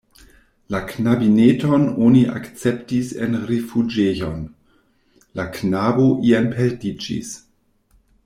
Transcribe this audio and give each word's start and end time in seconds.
La 0.75 0.79
knabineton 0.83 1.83
oni 2.05 2.23
akceptis 2.37 3.11
en 3.27 3.37
rifuĝejon, 3.51 4.41
la 5.41 5.47
knabo 5.59 6.09
ien 6.31 6.49
perdiĝis. 6.57 7.31